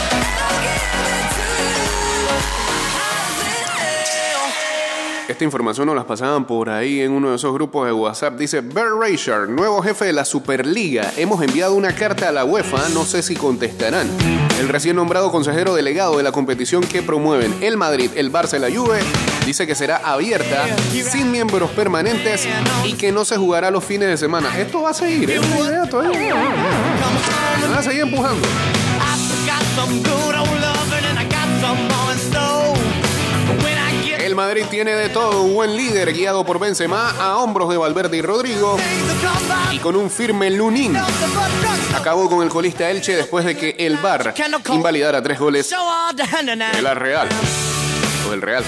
[5.26, 8.38] Esta información nos las pasaban por ahí en uno de esos grupos de WhatsApp.
[8.38, 11.13] Dice, Bert Reichard, nuevo jefe de la Superliga.
[11.15, 14.09] Hemos enviado una carta a la UEFA, no sé si contestarán.
[14.59, 18.59] El recién nombrado consejero delegado de la competición que promueven el Madrid, el Barça y
[18.59, 18.99] la Juve,
[19.45, 22.45] dice que será abierta, sin miembros permanentes
[22.84, 24.59] y que no se jugará los fines de semana.
[24.59, 25.39] Esto va a seguir, ¿eh?
[27.61, 28.45] Van a seguir empujando.
[34.34, 38.17] El Madrid tiene de todo, un buen líder guiado por Benzema a hombros de Valverde
[38.17, 38.77] y Rodrigo
[39.71, 40.97] y con un firme Lunin.
[41.95, 44.34] Acabó con el colista Elche después de que el VAR
[44.73, 47.29] invalidara tres goles de la Real
[48.27, 48.63] o Real.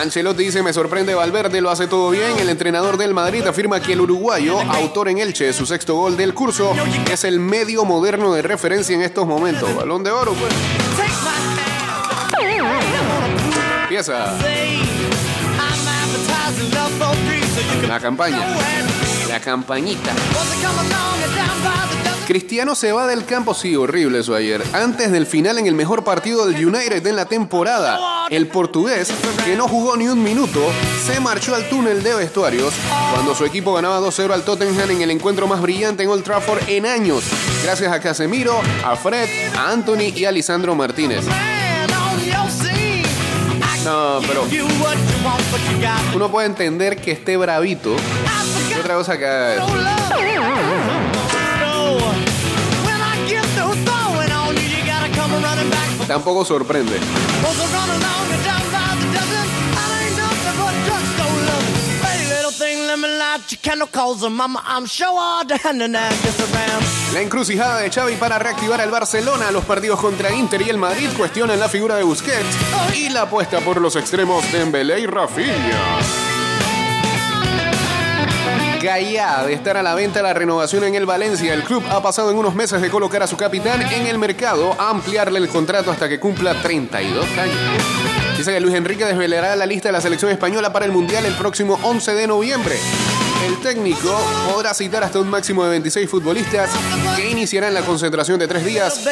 [0.00, 2.38] Ancelotti dice, me sorprende Valverde, lo hace todo bien.
[2.38, 6.16] El entrenador del Madrid afirma que el uruguayo, autor en Elche de su sexto gol
[6.16, 6.72] del curso,
[7.12, 9.76] es el medio moderno de referencia en estos momentos.
[9.76, 10.54] Balón de oro, pues.
[17.88, 18.46] La campaña.
[19.28, 20.12] La campañita.
[22.28, 24.62] Cristiano se va del campo, sí, horrible eso ayer.
[24.72, 27.98] Antes del final en el mejor partido del United en la temporada,
[28.30, 29.10] el portugués,
[29.44, 30.60] que no jugó ni un minuto,
[31.04, 32.74] se marchó al túnel de vestuarios
[33.12, 36.68] cuando su equipo ganaba 2-0 al Tottenham en el encuentro más brillante en Old Trafford
[36.68, 37.24] en años,
[37.64, 41.24] gracias a Casemiro, a Fred, a Anthony y a Lisandro Martínez.
[43.88, 44.46] No, pero
[46.14, 47.96] uno puede entender que esté bravito.
[48.68, 49.24] ¿Qué otra cosa que?
[56.06, 57.00] Tampoco sorprende.
[67.12, 69.50] La encrucijada de Xavi para reactivar al Barcelona.
[69.50, 72.56] Los partidos contra Inter y el Madrid cuestionan la figura de Busquets
[72.94, 75.98] y la apuesta por los extremos de Dembélé y Rafinha.
[78.80, 81.52] Gaya de estar a la venta la renovación en el Valencia.
[81.52, 84.74] El club ha pasado en unos meses de colocar a su capitán en el mercado
[84.78, 88.17] ampliarle el contrato hasta que cumpla 32 años.
[88.38, 91.34] Dice que Luis Enrique desvelará la lista de la selección española para el Mundial el
[91.34, 92.78] próximo 11 de noviembre.
[93.44, 94.16] El técnico
[94.48, 96.70] podrá citar hasta un máximo de 26 futbolistas
[97.16, 99.04] que iniciarán la concentración de tres días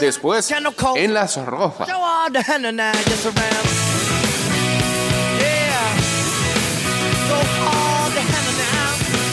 [0.00, 0.48] después
[0.96, 1.88] en las Rozas.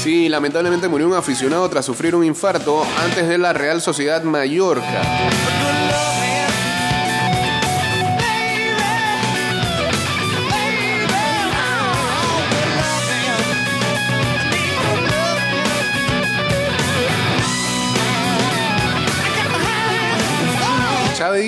[0.01, 5.03] Sí, lamentablemente murió un aficionado tras sufrir un infarto antes de la Real Sociedad Mallorca.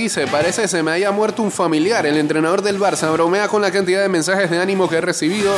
[0.07, 2.05] Dice, parece que se me haya muerto un familiar.
[2.05, 5.53] El entrenador del Barça bromea con la cantidad de mensajes de ánimo que he recibido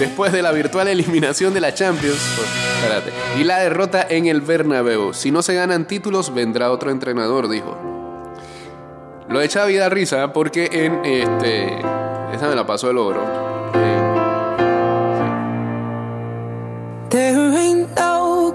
[0.00, 2.18] después de la virtual eliminación de la Champions.
[2.36, 3.12] Oh, espérate.
[3.40, 5.14] Y la derrota en el Bernabéu.
[5.14, 7.78] Si no se ganan títulos, vendrá otro entrenador, dijo.
[9.28, 11.78] Lo de Xavi da risa porque en este...
[12.34, 13.54] Esa me la pasó el oro.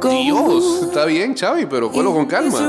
[0.01, 2.59] Dios, está bien, Xavi, pero cuelo con calma.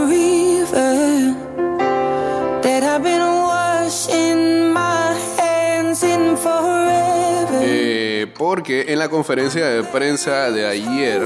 [7.63, 11.23] Eh, porque en la conferencia de prensa de ayer,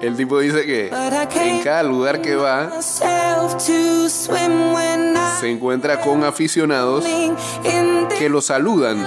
[0.00, 0.90] el tipo dice que
[1.40, 2.80] en cada lugar que va
[5.40, 7.04] se encuentra con aficionados
[8.18, 9.06] que lo saludan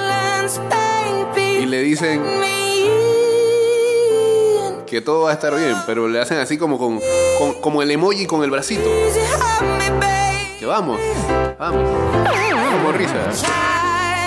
[1.60, 2.22] y le dicen
[4.90, 7.00] que todo va a estar bien, pero le hacen así como con,
[7.38, 8.90] con- como el emoji con el bracito.
[10.60, 11.00] Que vamos,
[11.58, 11.90] vamos.
[12.24, 13.14] Da como risa.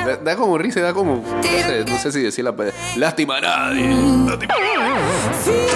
[0.06, 1.16] Da, da como risa, da como.
[1.16, 2.54] No sé, no sé si decir la.
[2.96, 3.88] Lástima a nadie.
[4.26, 5.72] Lástima a nadie.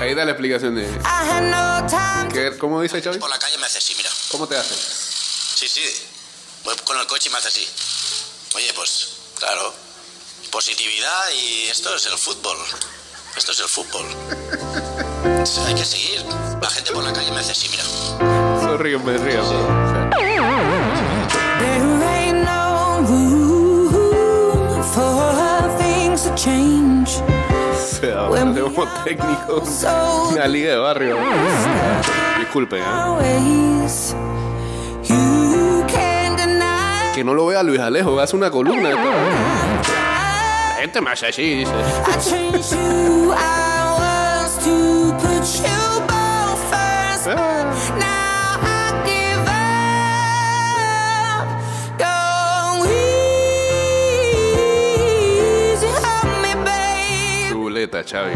[0.00, 0.86] Ahí da la explicación de.
[2.32, 3.18] ¿Qué- ¿Cómo dice Chavi?
[3.18, 4.10] Por la calle me hace así, mira.
[4.30, 4.74] ¿Cómo te hace?
[4.74, 5.82] Sí, sí.
[6.64, 7.66] Voy con el coche y me hace así.
[8.54, 9.72] Oye, pues, claro.
[10.54, 12.56] Positividad y esto es el fútbol.
[13.36, 14.06] Esto es el fútbol.
[15.66, 16.24] Hay que seguir.
[16.62, 17.82] La gente por la calle me hace así, mira.
[18.60, 19.42] Sorry, me río.
[19.42, 19.46] O
[27.82, 29.68] sea, tenemos técnicos.
[30.30, 31.18] Una liga de barrio.
[32.38, 32.84] Disculpen, ¿eh?
[37.12, 38.90] Que no lo vea Luis Alejo, hace una columna.
[40.94, 41.72] Gente hace así, dice.
[57.50, 58.34] Chuleta, Chavi.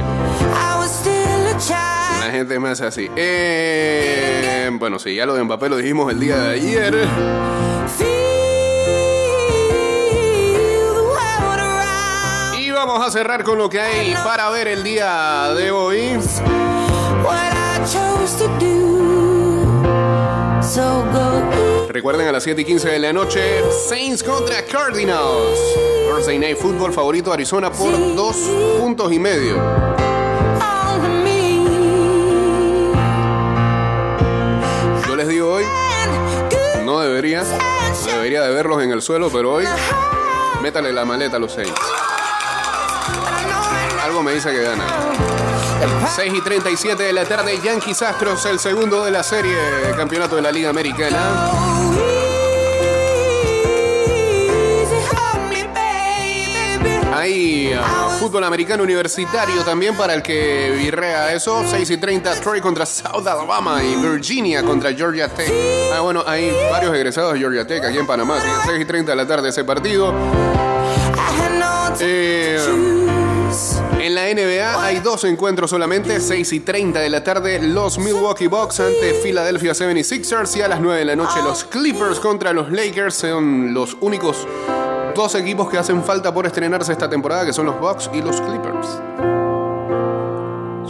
[2.19, 3.09] La gente me hace así.
[3.15, 8.18] Eh, bueno, sí, ya lo de Mbappé lo dijimos el día de ayer.
[12.99, 16.19] Vamos a cerrar con lo que hay para ver el día de hoy.
[21.89, 25.61] Recuerden a las 7 y 15 de la noche, Saints contra Cardinals.
[26.11, 28.37] Thursday Night Football favorito Arizona por dos
[28.81, 29.57] puntos y medio.
[35.07, 35.65] Yo les digo hoy,
[36.85, 39.67] no debería, no debería de verlos en el suelo, pero hoy,
[40.63, 41.81] métale la maleta a los Saints.
[44.09, 44.87] Algo me dice que gana.
[46.17, 49.55] 6 y 37 de la tarde, Yankees Astros, el segundo de la serie
[49.99, 51.51] campeonato de la Liga Americana.
[57.15, 61.63] Hay ah, fútbol americano universitario también para el que virrea eso.
[61.69, 65.53] 6 y 30, Troy contra South Alabama y Virginia contra Georgia Tech.
[65.95, 68.39] Ah, bueno, hay varios egresados de Georgia Tech aquí en Panamá.
[68.39, 70.15] Así que 6 y 30 de la tarde ese partido.
[72.01, 72.88] Eh,
[74.09, 78.47] en la NBA hay dos encuentros solamente, 6 y 30 de la tarde, los Milwaukee
[78.47, 82.73] Bucks ante Philadelphia 76ers y a las 9 de la noche los Clippers contra los
[82.73, 83.15] Lakers.
[83.15, 84.47] Son los únicos
[85.15, 88.41] dos equipos que hacen falta por estrenarse esta temporada, que son los Bucks y los
[88.41, 88.89] Clippers.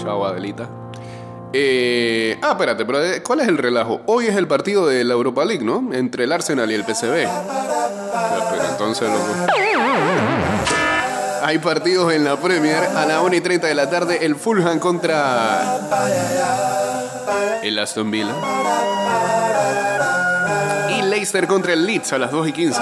[0.01, 0.69] Chao, Adelita.
[1.53, 4.01] Eh, ah, espérate, pero eh, ¿cuál es el relajo?
[4.07, 5.93] Hoy es el partido de la Europa League, ¿no?
[5.93, 7.27] Entre el Arsenal y el PSV.
[8.53, 10.38] Pero entonces lo...
[11.43, 14.25] Hay partidos en la Premier a la 1 y 30 de la tarde.
[14.25, 15.79] El Fulham contra
[17.63, 18.35] el Aston Villa.
[20.97, 22.81] Y Leicester contra el Leeds a las 2 y 15.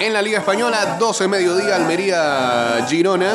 [0.00, 3.34] En la Liga Española, 12 mediodía, Almería Girona.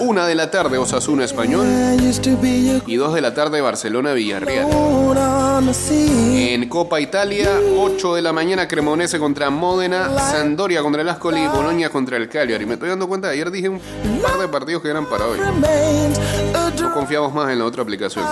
[0.00, 1.66] 1 de la tarde, Osasuna Español.
[2.86, 4.68] Y 2 de la tarde, Barcelona Villarreal.
[6.36, 10.10] En Copa Italia, 8 de la mañana, Cremonese contra Módena.
[10.18, 11.46] Sampdoria contra el Ascoli.
[11.46, 12.66] Boloña contra el Cagliari.
[12.66, 13.80] Me estoy dando cuenta, ayer dije un
[14.22, 15.38] par de partidos que eran para hoy.
[16.80, 18.26] No confiamos más en la otra aplicación.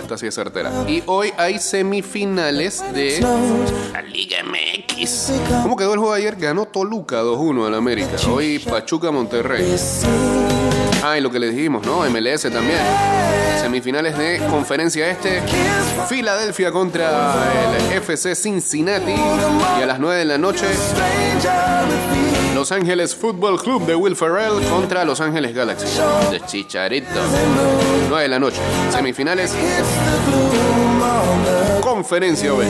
[0.00, 0.70] Esta sí es certera.
[0.86, 3.07] Y hoy hay semifinales de
[3.92, 5.32] la Liga MX.
[5.62, 6.36] ¿Cómo quedó el juego ayer?
[6.36, 8.16] Ganó Toluca 2-1 al América.
[8.30, 9.76] Hoy Pachuca Monterrey.
[11.02, 12.08] Ah, y lo que le dijimos, ¿no?
[12.10, 12.80] MLS también.
[13.60, 15.42] Semifinales de conferencia este.
[16.08, 17.34] Filadelfia contra
[17.76, 19.12] el FC Cincinnati.
[19.12, 20.66] Y a las 9 de la noche.
[22.54, 25.86] Los Ángeles Football Club de Will Ferrell contra Los Ángeles Galaxy.
[26.30, 27.08] De Chicharito.
[28.08, 28.60] 9 de la noche.
[28.90, 29.54] Semifinales.
[31.98, 32.64] Conferencia B.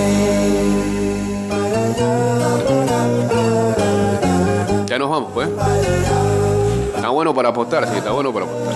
[4.86, 5.50] Ya nos vamos, pues.
[6.96, 8.74] Está bueno para apostar, sí, está bueno para apostar.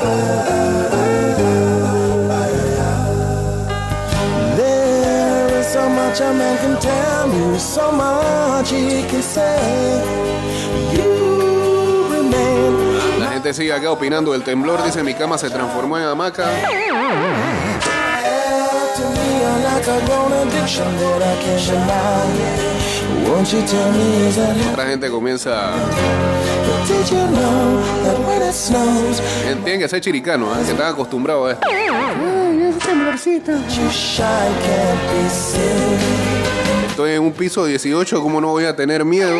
[4.58, 10.02] There is so much a man can tell you, so much he can say.
[10.92, 14.84] You remain La gente sigue acá opinando del temblor.
[14.84, 16.44] Dice: Mi cama se transformó en hamaca.
[19.42, 22.26] To me like a grown addiction that I can't deny.
[23.28, 25.72] Won't you tell me is that Otra gente comienza.
[26.86, 29.20] Did you know that when it snows,
[29.64, 30.64] Tienen que ser chiricanos, ¿eh?
[30.64, 31.66] que están acostumbrados a esto.
[33.68, 35.98] you shine can't be seen?
[36.88, 39.30] Estoy en un piso 18, ¿cómo no voy a tener miedo?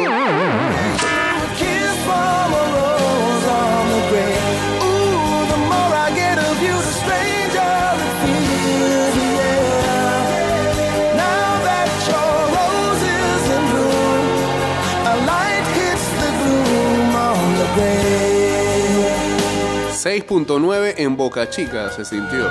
[20.13, 22.47] 6.9 en Boca Chica se sintió.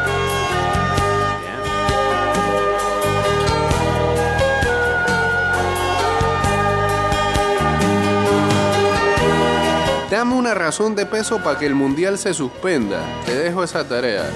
[10.10, 13.00] Dame una razón de peso para que el mundial se suspenda.
[13.28, 14.28] Te dejo esa tarea.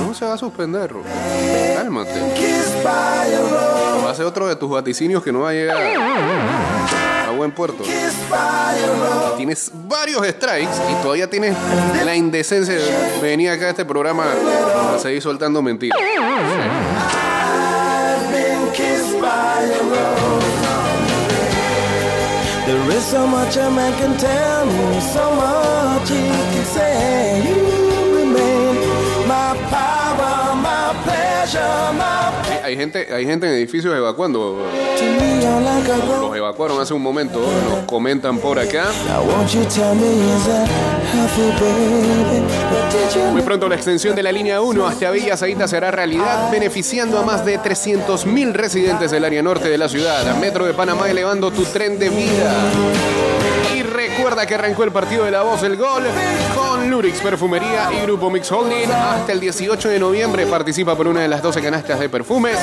[0.00, 1.12] No se va a suspender, Rubén.
[1.74, 2.18] Cálmate.
[2.82, 7.03] Va a ser otro de tus vaticinios que no va a llegar
[7.36, 7.84] buen puerto.
[9.36, 11.56] Tienes varios strikes y todavía tienes
[12.04, 14.24] la indecencia de venir acá a este programa
[14.94, 15.98] a seguir soltando mentiras.
[32.64, 34.66] Hay gente, hay gente en edificios evacuando.
[36.18, 37.38] Los evacuaron hace un momento.
[37.68, 38.86] Nos comentan por acá.
[43.32, 47.22] Muy pronto la extensión de la línea 1 hasta Villa Zaita será realidad, beneficiando a
[47.22, 50.34] más de 300.000 residentes del área norte de la ciudad.
[50.38, 53.33] Metro de Panamá elevando tu tren de vida.
[54.24, 56.02] Recuerda que arrancó el partido de la voz del gol
[56.56, 58.90] con Lurix Perfumería y Grupo Mix Holding.
[58.90, 62.56] Hasta el 18 de noviembre participa por una de las 12 canastas de perfumes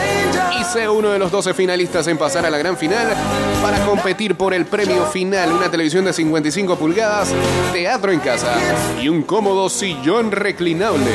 [0.59, 3.14] y sé uno de los 12 finalistas en pasar a la gran final
[3.62, 5.51] para competir por el premio final.
[5.51, 7.32] Una televisión de 55 pulgadas,
[7.72, 8.55] teatro en casa
[8.99, 11.12] y un cómodo sillón reclinable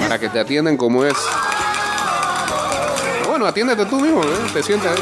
[0.00, 1.16] para que te atiendan como es.
[3.28, 4.50] Bueno, atiéndete tú mismo, ¿eh?
[4.54, 4.96] te sientas.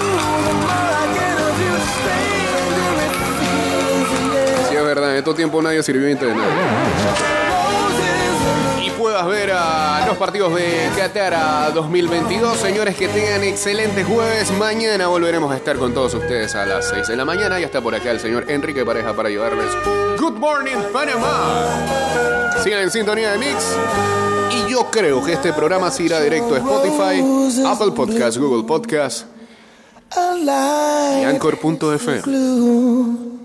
[5.14, 6.44] En estos tiempos nadie sirvió internet.
[8.82, 12.58] Y puedas ver a los partidos de Qatar 2022.
[12.58, 14.50] Señores, que tengan excelente jueves.
[14.58, 17.60] Mañana volveremos a estar con todos ustedes a las 6 de la mañana.
[17.60, 19.70] Ya está por acá el señor Enrique Pareja para ayudarles.
[20.18, 22.52] Good morning, Panamá.
[22.64, 23.76] Sigan en sintonía de Mix.
[24.50, 29.26] Y yo creo que este programa se irá directo a Spotify, Apple Podcast, Google Podcast
[30.16, 32.22] y Anchor.fm.